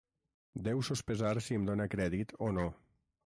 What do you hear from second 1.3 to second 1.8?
si em